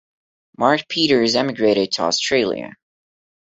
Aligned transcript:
Mark 0.57 0.87
Peters 0.89 1.35
emigrated 1.35 1.91
to 1.91 2.01
Australia. 2.01 2.73